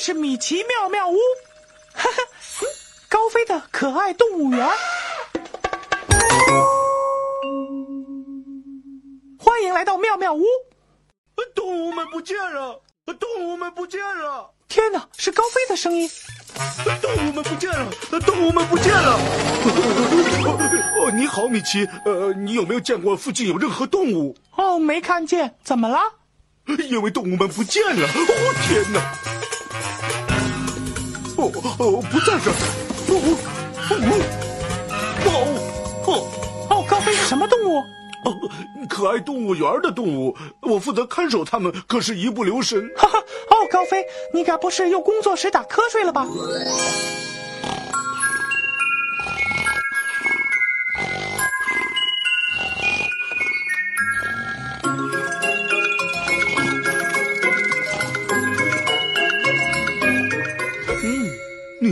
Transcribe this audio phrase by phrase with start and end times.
[0.00, 1.16] 是米奇妙妙屋，
[1.92, 2.22] 哈哈，
[2.62, 2.66] 嗯
[3.06, 4.66] 高飞的可爱动物园。
[9.38, 10.42] 欢迎来到妙妙屋。
[11.54, 12.80] 动物们不见了！
[13.18, 14.50] 动物们不见了！
[14.68, 16.08] 天哪，是高飞的声音。
[17.02, 17.90] 动物们不见了！
[18.20, 19.18] 动物们不见了！
[20.98, 21.86] 哦，你好，米奇。
[22.06, 24.34] 呃，你有没有见过附近有任何动物？
[24.56, 25.98] 哦，没看见，怎么了？
[26.88, 28.06] 因为动物们不见了！
[28.06, 29.39] 哦，天哪！
[31.78, 32.54] 哦，不在这儿！
[33.08, 33.12] 哦
[35.26, 35.28] 哦哦
[36.06, 36.26] 哦
[36.70, 37.78] 哦，高飞是什么动物？
[38.24, 38.34] 哦！
[38.88, 42.88] 可爱动物园的动物，我负责看守它们，可是一不留神。
[42.96, 46.26] 哈哈，哦，高飞，你该不是又工作时打瞌睡了吧？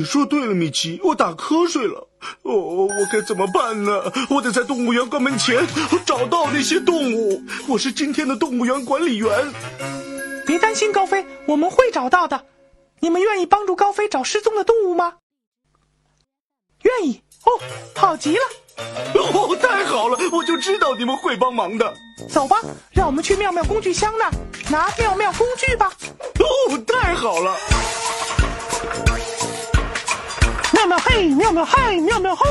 [0.09, 2.09] 说对了，米奇，我打瞌睡了。
[2.41, 4.11] 哦，我该怎么办呢？
[4.31, 5.67] 我得在动物园关门前
[6.07, 7.43] 找到那些动物。
[7.69, 9.53] 我是今天的动物园管理员。
[10.47, 12.47] 别担心，高飞，我们会找到的。
[13.01, 15.17] 你们愿意帮助高飞找失踪的动物吗？
[16.85, 17.21] 愿意。
[17.45, 17.61] 哦，
[17.95, 18.43] 好极了。
[19.15, 21.95] 哦，太好了，我就知道你们会帮忙的。
[22.31, 22.57] 走吧，
[22.93, 24.33] 让我们去妙妙工具箱那儿
[24.71, 25.93] 拿妙妙工具吧。
[26.39, 27.55] 哦，太好了。
[30.73, 32.45] 妙妙嘿，妙妙嗨，妙妙吼！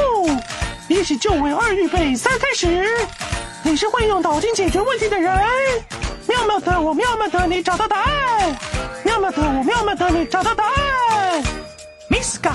[0.88, 2.86] 一起就位，二预备，三开始。
[3.64, 5.36] 你是会用脑筋解决问题的人。
[6.28, 8.58] 妙妙的我，妙妙的你，找到答案。
[9.04, 11.44] 妙妙的我，妙妙的你，找到答案。
[12.10, 12.54] Miska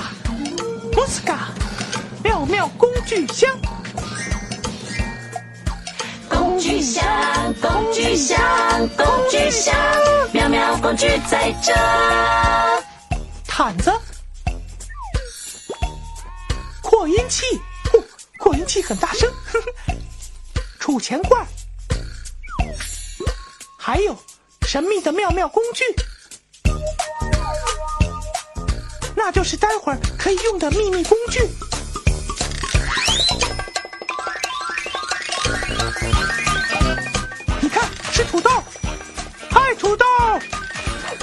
[0.93, 1.37] Muska，，
[2.25, 3.50] 妙妙工具箱。
[6.29, 7.05] 工具箱，
[7.61, 8.39] 工具箱，
[8.97, 9.75] 工具箱，
[10.33, 11.73] 妙妙工具在这。
[13.47, 13.93] 毯子，
[18.62, 19.28] 扩音器很大声。
[19.53, 19.95] 呵 呵
[20.78, 21.45] 储钱罐，
[23.77, 24.17] 还有
[24.67, 25.84] 神秘的妙妙工具，
[29.17, 31.41] 那就是待会儿可以用的秘密工具。
[37.61, 38.50] 你看，是土豆，
[39.50, 40.06] 嗨，土豆！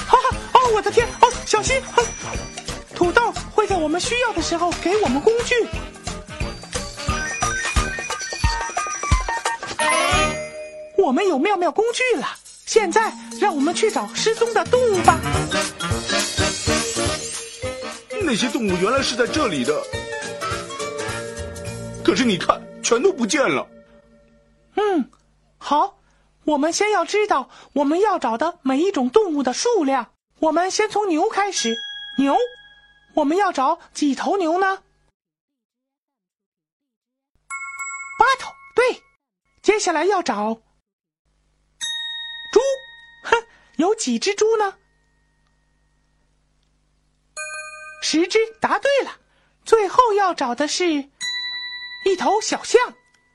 [0.07, 1.81] 哈哈，哦，我的天，哦，小心！
[2.95, 5.55] 土豆会在我们需要的时候给我们工具。
[11.01, 12.27] 我们有妙妙工具了，
[12.65, 15.17] 现在让我们去找失踪的动物吧。
[18.21, 19.81] 那些动物原来是在这里的，
[22.03, 23.65] 可是你看，全都不见了。
[24.75, 25.09] 嗯，
[25.57, 25.97] 好，
[26.43, 30.11] 我们先要知道我们要找的每一种动物的数量。
[30.39, 31.75] 我们先从牛开始，
[32.17, 32.35] 牛，
[33.13, 34.83] 我们要找几头牛呢？
[38.19, 39.01] 八头，对。
[39.61, 40.55] 接下来要找
[42.51, 42.59] 猪，
[43.23, 43.43] 哼，
[43.79, 44.73] 有几只猪呢？
[48.01, 49.11] 十只，答对了。
[49.63, 50.91] 最后要找的是
[52.03, 52.81] 一头小象。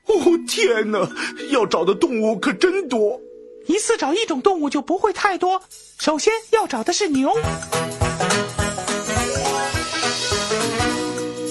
[0.05, 0.14] 哦
[0.46, 1.08] 天哪，
[1.50, 3.19] 要找的动物可真多。
[3.67, 5.62] 一次找一种动物就不会太多。
[5.99, 7.32] 首先要找的是牛。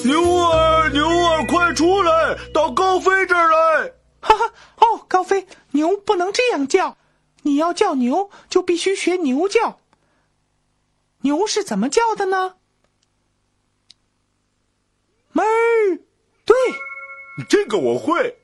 [0.04, 3.92] 牛儿，牛儿，快出来，到高飞这儿来！
[4.22, 6.96] 哈哈，哦，高飞，牛不能这样叫，
[7.44, 9.80] 你要叫牛就必须学牛叫。
[11.22, 12.56] 牛是怎么叫的呢？
[15.34, 16.00] 哞儿，
[16.46, 16.56] 对，
[17.50, 18.38] 这个我会。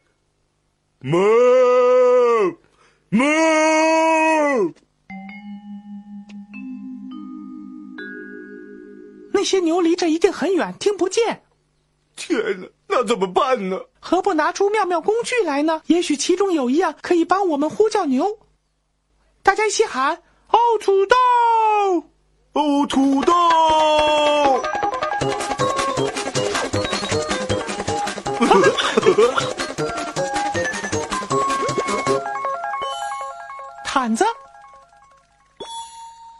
[1.01, 2.57] 哞
[3.09, 4.73] 哞。
[9.31, 11.43] 那些牛离这一定很远，听不见。
[12.15, 13.79] 天哪，那怎么办呢？
[13.99, 15.81] 何不拿出妙妙工具来呢？
[15.85, 18.39] 也许其中有一样可以帮我们呼叫牛。
[19.43, 20.15] 大家一起喊
[20.51, 21.15] ：“哦，土豆！
[22.53, 23.33] 哦，土豆！”
[33.83, 34.23] 毯子、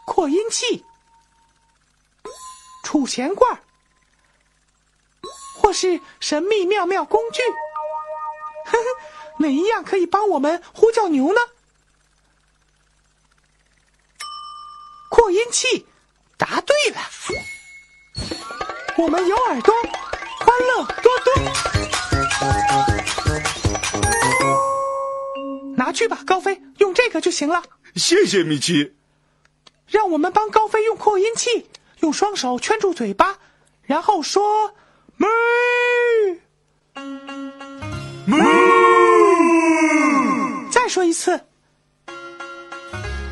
[0.06, 0.84] 扩音器、
[2.84, 3.58] 储钱罐，
[5.60, 7.42] 或是神秘妙妙工具，
[8.66, 8.84] 呵呵，
[9.38, 11.40] 哪一样可以帮我们呼叫牛呢？
[15.10, 15.86] 扩音器，
[16.38, 17.00] 答对了。
[18.96, 19.74] 我们有耳朵，
[20.38, 21.34] 欢乐多多。
[25.76, 27.62] 拿去吧，高飞，用这个就行了。
[27.96, 28.94] 谢谢米奇。
[29.88, 31.68] 让我们帮高飞用扩音器，
[31.98, 33.38] 用双手圈住嘴巴，
[33.82, 34.74] 然后说
[35.18, 35.26] “哞”。
[38.28, 38.38] 哞。
[40.70, 41.40] 再说一次。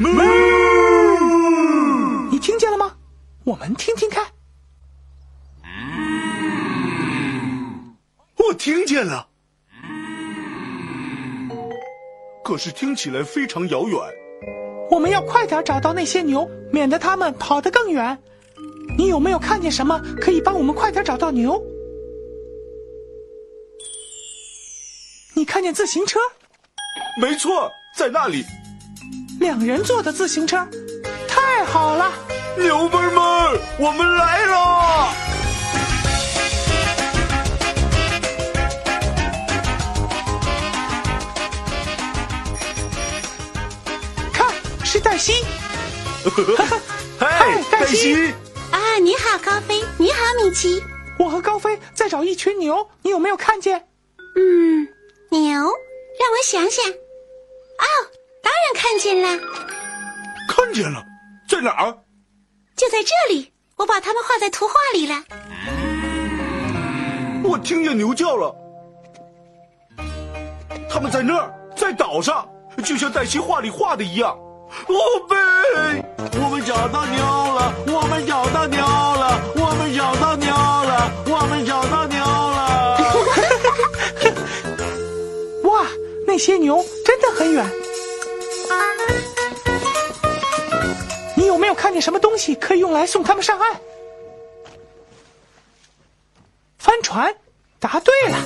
[0.01, 0.88] 哞。
[3.49, 4.27] 我们听听看。
[8.37, 9.27] 我听见了。
[12.45, 13.99] 可是听起来非常遥远。
[14.91, 18.19] 我们要快点找到那些牛，免得它们跑得更远。
[18.99, 21.59] 你有没有看见什么可以帮我们快点找到牛？
[25.35, 26.21] 你看见自行车？
[27.19, 28.45] 没错，在那里。
[29.41, 30.69] 两人坐的自行车，
[31.27, 32.13] 太好了！
[32.59, 35.15] 牛们们，我们来了！
[44.33, 44.47] 看
[44.85, 45.33] 是黛西，
[47.19, 48.35] 嗨，黛西！
[48.71, 49.83] 啊，你好，高飞！
[49.97, 50.83] 你好，米奇！
[51.19, 53.89] 我和高飞在找一群牛，你有没有看见？
[54.37, 54.89] 嗯，
[55.31, 56.85] 牛，让我想想。
[56.91, 57.87] 哦，
[58.43, 59.39] 当然看见了。
[60.49, 61.05] 看见了，
[61.49, 61.99] 在哪儿？
[62.79, 65.25] 就在这里，我把它们画在图画里了。
[67.43, 68.55] 我听见牛叫了，
[70.89, 72.49] 他们在那儿，在岛上，
[72.85, 74.31] 就像黛西画里画的一样。
[74.87, 74.95] 哦
[75.29, 75.35] 贝，
[76.41, 77.75] 我们找到牛了！
[77.89, 79.43] 我们找到牛了！
[79.57, 81.11] 我们找到牛了！
[81.27, 82.97] 我们找到牛了！
[85.69, 85.85] 哇，
[86.27, 87.67] 那些牛真的很远。
[91.69, 93.79] 没有看见什么东西可以用来送他们上岸？
[96.79, 97.31] 帆船，
[97.79, 98.39] 答对了。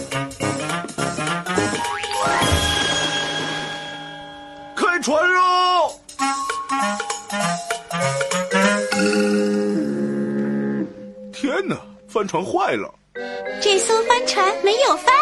[4.74, 6.00] 开船喽！
[11.32, 11.76] 天哪，
[12.08, 12.92] 帆船坏了！
[13.62, 15.14] 这艘帆船没有帆。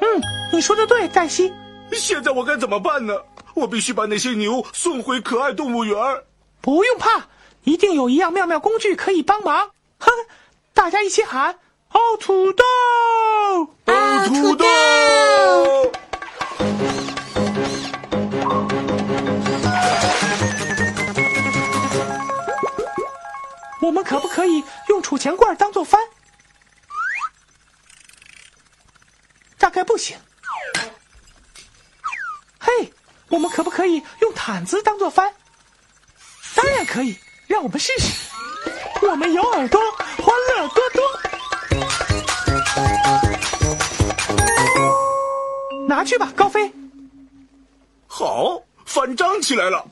[0.00, 1.52] 嗯，你说的对，黛西。
[1.90, 3.14] 现在我该怎么办呢？
[3.54, 5.96] 我必须把那些牛送回可爱动物园。
[6.66, 7.28] 不用怕，
[7.62, 9.70] 一定有一样妙妙工具可以帮忙。
[10.00, 10.10] 哼，
[10.74, 11.60] 大家一起喊：
[11.92, 12.64] 哦，土豆！
[13.84, 14.66] 哦，土豆！
[23.80, 26.00] 我们可不可以用储钱罐当做帆？
[29.56, 30.18] 大概不行。
[32.58, 32.92] 嘿，
[33.28, 35.32] 我们可不可以用毯子当做帆？
[36.56, 37.14] 当然可以，
[37.46, 38.12] 让我们试试。
[39.02, 39.78] 我们有耳朵，
[40.16, 41.02] 欢乐多多。
[45.86, 46.72] 拿去吧，高飞。
[48.06, 49.84] 好，帆张起来了。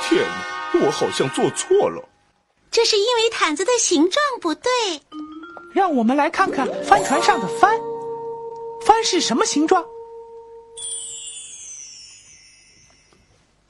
[0.00, 2.02] 天哪，我好像做错了。
[2.70, 4.70] 这是因为毯子的形状不对。
[5.74, 7.78] 让我们来看看帆船上的帆。
[8.84, 9.84] 帆是什么形状？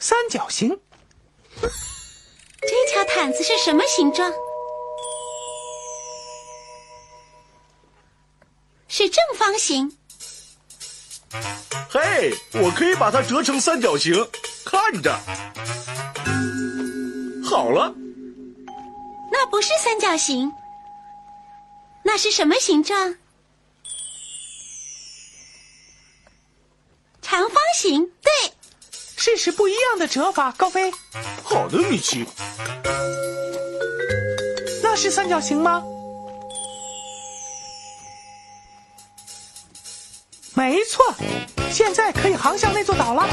[0.02, 0.68] 三角形。
[2.61, 4.32] 这条毯子是什么形状？
[8.88, 9.97] 是正方形。
[11.88, 14.12] 嘿，我可以把它折成三角形，
[14.64, 15.16] 看着。
[17.44, 17.94] 好了，
[19.30, 20.52] 那不是三角形，
[22.02, 23.14] 那是什么形状？
[27.21, 28.04] 长方形。
[28.21, 28.32] 对，
[29.24, 30.92] 试试不一样的折法，高飞。
[31.44, 32.26] 好的，米奇。
[34.82, 35.80] 那是三角形吗？
[40.54, 41.14] 没错，
[41.70, 43.28] 现在可以航向那座岛了。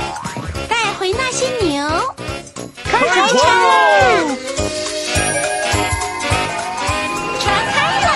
[0.69, 1.83] 带回那些牛，
[2.83, 4.37] 开船船喽！
[7.39, 8.09] 船开了。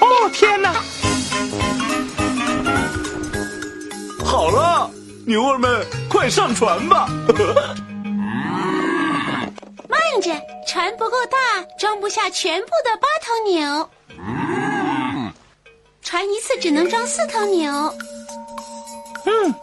[0.00, 0.74] 哦天哪！
[4.24, 4.90] 好了，
[5.26, 7.08] 牛儿们，快上船吧！
[9.88, 10.30] 慢着，
[10.66, 11.38] 船不够大，
[11.78, 13.88] 装不下全部的八头牛。
[16.02, 17.72] 船一次只能装四头牛。
[19.24, 19.54] 嗯，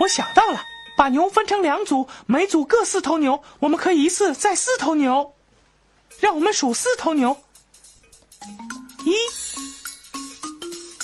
[0.00, 0.60] 我想到了，
[1.02, 5.34] 把牛分成两组，每组各四头牛，我们可以一次载四头牛。
[6.20, 7.36] 让我们数四头牛：
[9.04, 9.12] 一、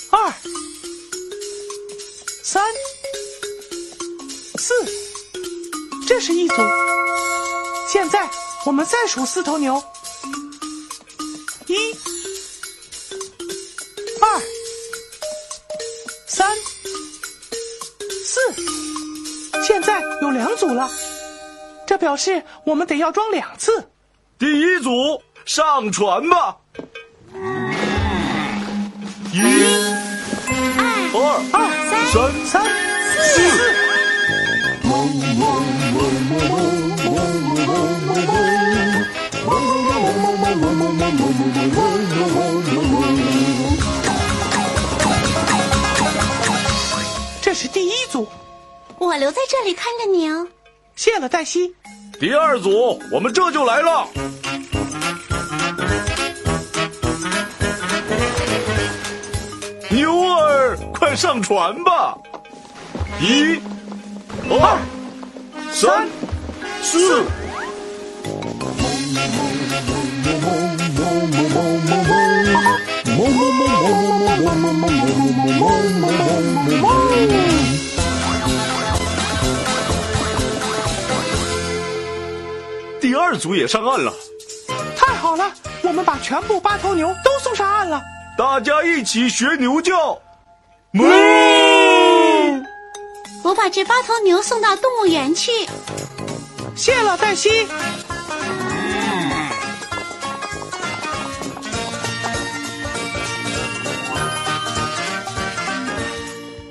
[0.09, 0.33] 二、
[2.41, 2.63] 三、
[4.57, 4.73] 四，
[6.07, 6.55] 这是一组。
[7.89, 8.29] 现在
[8.65, 9.83] 我们再数四头牛：
[11.67, 11.93] 一、
[20.29, 20.87] 有两组了，
[21.87, 23.89] 这表示我们得要装两次。
[24.37, 26.55] 第一组上船吧！
[29.33, 29.41] 一、
[31.13, 31.67] 二、二、
[32.13, 32.63] 三、三、
[33.23, 33.41] 四。
[47.41, 48.27] 这是第一组，
[48.99, 50.47] 我留在这里看着你哦。
[50.95, 51.73] 谢了，黛西。
[52.19, 54.07] 第二组，我们这就来了。
[59.89, 62.17] 牛儿，快上船吧！
[63.21, 63.59] 一、
[64.49, 64.77] 二、
[65.71, 66.07] 三、
[66.81, 67.23] 四。
[83.29, 84.11] 二组也上岸了，
[84.97, 88.01] 太好了，我们把全部八头牛都送上岸了。
[88.35, 90.19] 大家一起学牛叫。
[90.93, 91.05] 哞！
[93.43, 95.51] 我把这八头牛送到动物园去。
[96.75, 97.67] 谢了，黛西。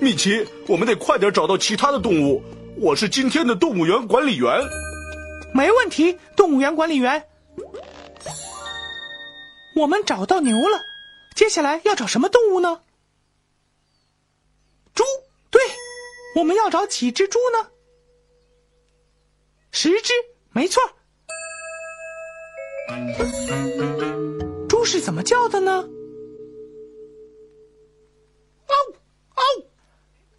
[0.01, 2.43] 米奇，我们得快点找到其他的动物。
[2.81, 4.51] 我是今天的动物园管理员。
[5.55, 7.29] 没问题，动物园管理员。
[9.77, 10.81] 我们找到牛了，
[11.35, 12.83] 接下来要找什么动物呢？
[14.95, 15.05] 猪，
[15.51, 15.63] 对，
[16.37, 17.71] 我们要找几只猪呢？
[19.71, 20.13] 十只，
[20.51, 20.83] 没错。
[24.69, 25.89] 猪是怎么叫的呢？
[28.67, 28.75] 嗷
[29.35, 29.43] 嗷！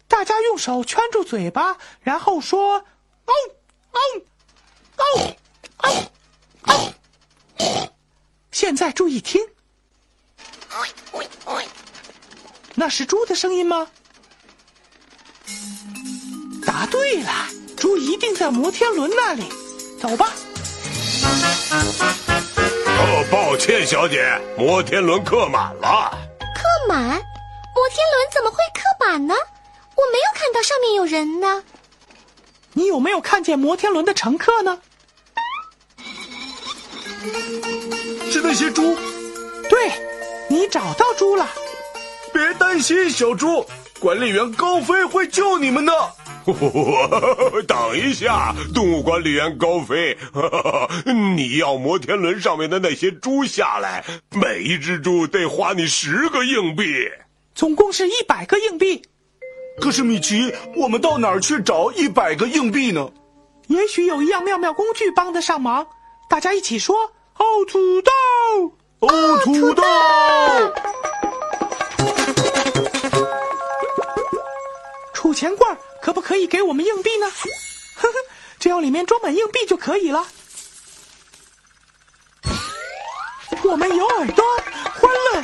[0.08, 2.84] 大家用手圈住嘴巴，然后说
[3.24, 3.34] 嗷
[3.92, 4.00] 嗷。
[5.00, 5.36] 嗷
[5.78, 6.10] 嗷
[6.66, 6.92] 嗷！
[8.52, 9.40] 现在注意听，
[12.74, 13.88] 那是猪的声音吗？
[16.66, 17.30] 答对了，
[17.76, 19.44] 猪一定在摩天轮那里。
[20.00, 20.32] 走吧。
[22.86, 26.10] 哦，抱歉，小姐，摩天轮客满了。
[26.54, 27.08] 客满？
[27.08, 29.34] 摩天轮怎么会客满呢？
[29.94, 31.62] 我没有看到上面有人呢。
[32.72, 34.80] 你有没有看见摩天轮的乘客呢？
[38.30, 38.96] 是那些猪。
[39.68, 39.90] 对，
[40.48, 41.48] 你找到猪了。
[42.32, 43.66] 别担心，小猪，
[43.98, 45.92] 管理员高飞会救你们的。
[47.68, 50.16] 等一下，动物管理员高飞，
[51.36, 57.10] 你要摩天轮上面的那些猪下来，每一只猪得花你十个硬币，
[57.54, 59.02] 总共是一百个硬币。
[59.80, 63.10] 可是米奇，我们到哪儿去找一百个硬币呢？
[63.66, 65.86] 也许有一样妙妙工具帮得上忙。
[66.30, 66.96] 大家一起说
[67.38, 68.12] ：“哦，土豆，
[69.00, 69.82] 哦，土豆。”
[75.12, 77.26] 储钱罐可不可以给我们硬币呢？
[77.96, 78.14] 呵呵，
[78.60, 80.24] 只要里面装满硬币就可以了。
[83.64, 84.44] 我们有耳朵，
[85.00, 85.42] 欢乐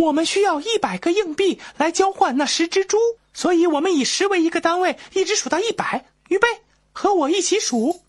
[0.00, 2.98] 我们需要一百个硬币来交换那十只猪，
[3.34, 6.06] 所以我们以十为一个单位，一直数到一百。
[6.28, 6.48] 预备，
[6.92, 8.02] 和我一起数：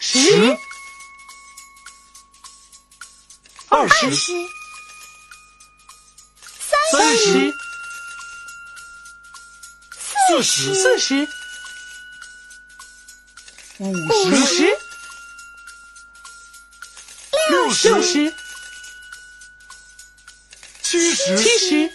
[0.00, 0.18] 十、
[3.68, 4.10] 二十、
[6.90, 7.52] 三十、
[10.28, 11.28] 四十、四十、
[13.78, 14.64] 五十、十、
[17.50, 18.34] 六六十、
[20.94, 21.90] 七十、七十、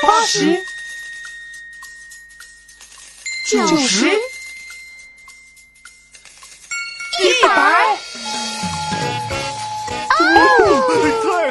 [0.00, 0.64] 八十、
[3.50, 4.06] 九十、
[7.20, 7.98] 一百。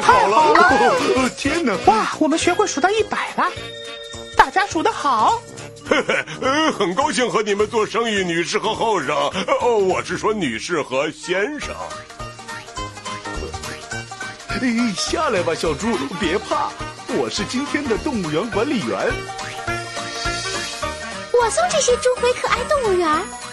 [0.00, 0.36] 好了！
[0.36, 1.76] 哦 天哪！
[1.86, 3.48] 哇，我们学会数到一百了，
[4.36, 5.40] 大家数得好。
[5.88, 9.16] 嘿嘿，呃，很高兴和你们做生意，女士和后生。
[9.60, 11.72] 哦，我是说女士和先生。
[14.62, 15.86] 哎下来吧，小猪，
[16.18, 16.70] 别怕，
[17.08, 18.98] 我是今天的动物园管理员。
[21.32, 23.06] 我送这些猪回可爱动物园。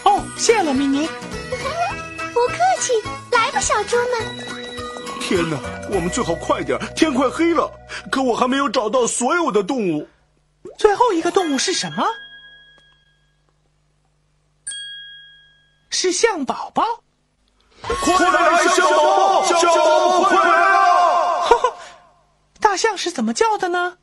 [0.05, 1.05] 哦，谢了，米妮。
[2.33, 2.93] 不客气，
[3.31, 4.48] 来吧，小猪们。
[5.19, 5.57] 天哪，
[5.89, 7.69] 我们最好快点，天快黑了。
[8.10, 10.07] 可我还没有找到所有的动物。
[10.77, 12.07] 最后一个动物是什么？
[15.89, 16.86] 是象宝宝。
[17.81, 20.73] 快来，小宝宝，小宝宝，快来
[22.74, 24.00] 大象是怎么叫的呢？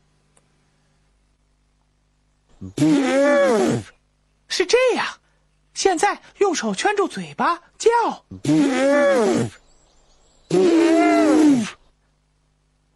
[4.46, 5.04] 是这样。
[5.74, 7.90] 现在用手圈住嘴巴叫。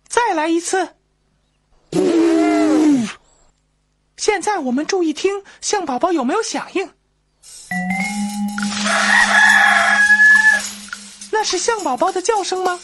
[0.06, 0.94] 再来一次。
[4.16, 6.88] 现在我们注意听，象宝宝有没有响应？
[11.32, 12.78] 那是象宝宝的叫声吗？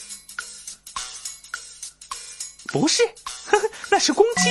[2.72, 3.02] 不是，
[3.46, 4.50] 呵呵，那是公鸡。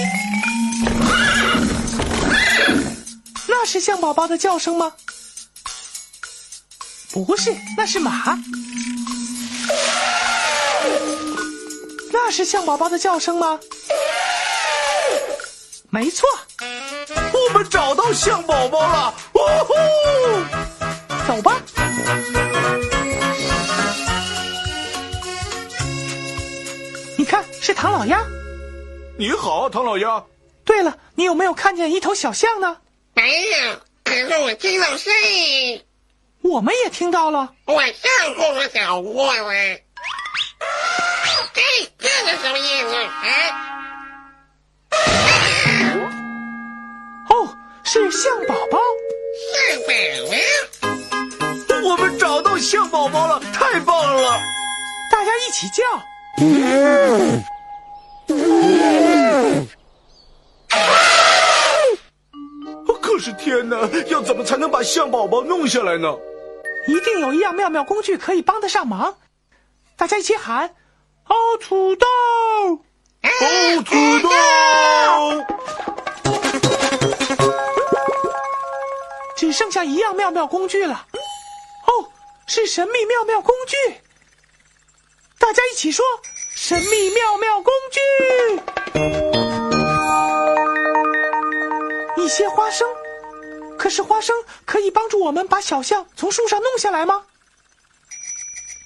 [3.47, 4.91] 那是象宝宝的叫声吗？
[7.11, 8.37] 不是，那是马。
[12.11, 13.59] 那是象宝宝的叫声吗？
[15.89, 16.27] 没错，
[17.31, 19.13] 我们找到象宝宝了！
[19.33, 19.73] 呜呼！
[21.27, 21.59] 走吧。
[27.69, 28.25] 是唐老鸭。
[29.15, 30.23] 你好，唐老鸭。
[30.65, 32.77] 对了，你有没有看见一头小象呢？
[33.13, 35.85] 没有，可是我听到声音，
[36.41, 37.53] 我们也听到了。
[37.65, 39.53] 我上过了小窝了。
[41.53, 41.61] 这
[41.99, 42.95] 这是什么意思？
[42.95, 43.29] 啊？
[47.29, 48.79] 哦，是象宝宝。
[49.53, 49.93] 象宝
[51.67, 51.87] 宝！
[51.87, 54.39] 我们找到象宝宝了，太棒了！
[55.11, 55.83] 大家一起叫。
[56.37, 56.45] 可
[63.49, 66.15] 天哪，要怎么才能把象宝宝弄下来呢？
[66.87, 69.17] 一定有一样妙妙工具可以帮得上忙。
[69.97, 70.75] 大家一起喊
[71.25, 72.05] ：“哦，土豆！
[73.23, 74.29] 哦，土豆！
[79.35, 81.07] 只剩下一样妙妙工具了。
[81.87, 82.05] 哦，
[82.45, 83.75] 是神秘妙妙工具。
[85.39, 86.05] 大家一起说：
[86.51, 87.99] 神秘妙妙工具！
[92.23, 92.87] 一些花生。
[93.79, 97.23] 可是花生可以帮助我们把小象从树上弄下来吗？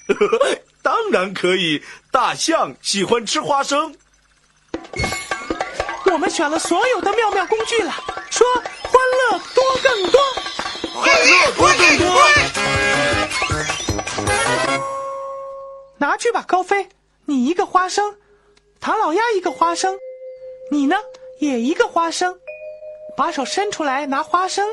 [0.83, 3.95] 当然可以，大象喜欢吃花生。
[6.11, 7.91] 我们选了所有的妙妙工具了，
[8.29, 8.45] 说
[8.83, 8.93] 欢
[9.31, 10.21] 乐多更多，
[10.93, 12.21] 欢乐多更多。
[15.97, 16.87] 拿去吧，高飞，
[17.25, 18.15] 你一个花生，
[18.79, 19.97] 唐老鸭一个花生，
[20.69, 20.95] 你呢
[21.39, 22.37] 也一个花生，
[23.17, 24.67] 把手伸出来拿花生。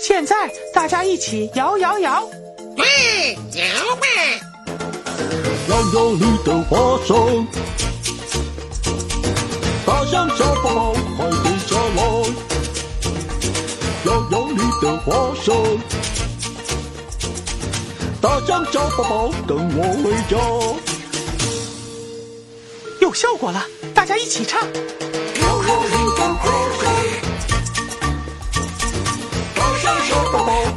[0.00, 2.28] 现在大家一起摇摇摇，
[2.76, 2.84] 嗯，
[3.54, 4.06] 摇吧！
[5.68, 7.46] 摇摇你的花生，
[9.84, 12.02] 大象小宝宝快点下来，
[14.06, 15.78] 摇摇你的花生，
[18.20, 20.36] 大象小宝宝跟我回家。
[23.00, 24.66] 有效果了，大家一起唱。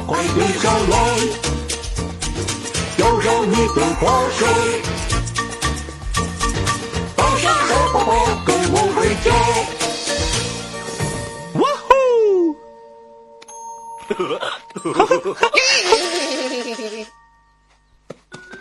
[0.06, 0.96] 快点下来，
[2.98, 4.40] 要让你的花手，
[7.16, 8.10] 大象小宝宝
[8.44, 9.26] 跟我回家。
[11.60, 11.90] 哇呼！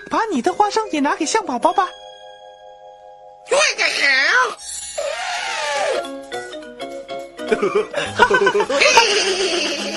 [0.09, 1.87] 把你的花生也拿给象宝宝吧。
[3.47, 3.83] 做得
[8.15, 8.23] 好！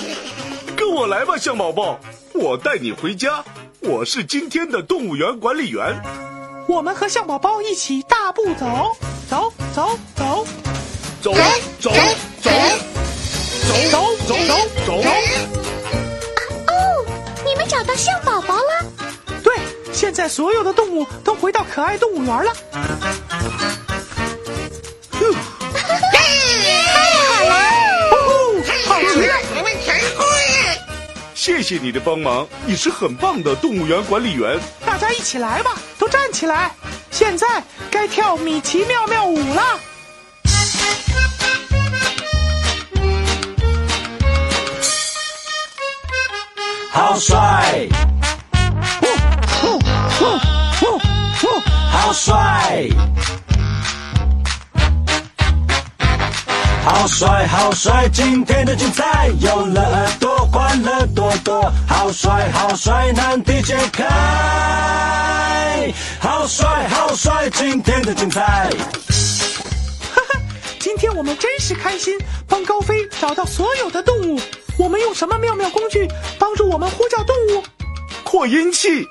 [0.94, 1.98] 跟我来吧，象宝宝，
[2.34, 3.44] 我带你回家。
[3.80, 6.00] 我是今天的动物园管理员。
[6.68, 8.96] 我们和象宝宝一起大步走，
[9.28, 10.46] 走走走，
[11.20, 11.34] 走
[11.80, 11.90] 走走
[12.40, 12.50] 走
[13.90, 14.36] 走走
[14.86, 15.10] 走走。
[16.68, 17.04] 哦，
[17.44, 18.86] 你们找到象宝宝了？
[19.42, 19.52] 对，
[19.92, 22.52] 现在所有的动物都回到可爱动物园了。
[31.44, 34.58] 谢谢你的帮忙，你是很棒的动物园管理员。
[34.86, 36.74] 大家一起来吧，都站起来！
[37.10, 39.62] 现在该跳米奇妙妙舞了。
[46.90, 47.86] 好帅，
[49.60, 49.78] 呼
[50.18, 50.38] 呼
[50.80, 50.98] 呼
[51.42, 51.60] 呼！
[51.92, 52.88] 好帅，
[56.84, 58.06] 好帅，好帅！
[58.12, 61.72] 今天的精彩有了耳朵，欢乐多多。
[61.88, 64.04] 好帅，好帅，难题解开。
[66.20, 67.48] 好帅，好帅！
[67.48, 68.42] 今天的精彩。
[70.12, 70.38] 哈哈，
[70.78, 74.38] 今天我们真是开心，帮高飞找到所有的动物。
[74.78, 76.06] 我们用什么妙妙工具
[76.38, 77.62] 帮助我们呼叫动物？
[78.24, 79.08] 扩音器，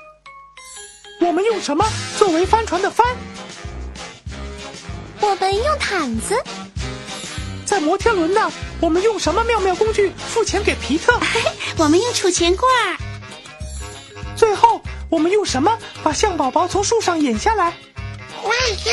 [1.20, 1.84] 我们用什么
[2.18, 3.04] 作为帆船的帆？
[5.20, 6.40] 我们用毯子，
[7.74, 11.18] 在摩天轮呢，我们用什么妙妙工具付钱给皮特？
[11.76, 12.70] 我们用储钱罐，
[14.36, 17.72] 最后，我们用什么把象宝宝从树上引下来？
[18.40, 18.92] 花生，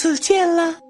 [0.00, 0.89] 下次见了。